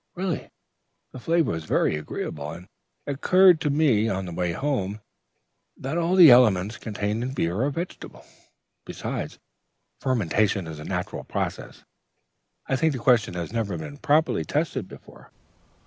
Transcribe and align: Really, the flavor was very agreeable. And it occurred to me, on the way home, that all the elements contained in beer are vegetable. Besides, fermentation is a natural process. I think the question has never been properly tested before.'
Really, 0.15 0.49
the 1.11 1.19
flavor 1.19 1.51
was 1.51 1.65
very 1.65 1.95
agreeable. 1.95 2.49
And 2.49 2.67
it 3.05 3.11
occurred 3.11 3.61
to 3.61 3.69
me, 3.69 4.09
on 4.09 4.25
the 4.25 4.33
way 4.33 4.51
home, 4.53 4.99
that 5.77 5.95
all 5.95 6.15
the 6.15 6.31
elements 6.31 6.77
contained 6.79 7.21
in 7.21 7.35
beer 7.35 7.61
are 7.61 7.69
vegetable. 7.69 8.25
Besides, 8.83 9.37
fermentation 9.99 10.65
is 10.65 10.79
a 10.79 10.85
natural 10.85 11.23
process. 11.23 11.83
I 12.65 12.77
think 12.77 12.93
the 12.93 12.97
question 12.97 13.35
has 13.35 13.53
never 13.53 13.77
been 13.77 13.97
properly 13.97 14.43
tested 14.43 14.87
before.' 14.87 15.29